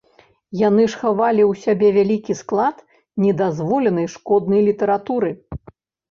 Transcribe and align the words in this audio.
Яны 0.67 0.83
ж 0.91 0.99
хавалі 1.01 1.41
ў 1.41 1.53
сябе 1.65 1.87
вялікі 1.97 2.35
склад 2.39 2.79
недазволенай 3.25 4.07
шкоднай 4.15 4.61
літаратуры. 4.69 5.29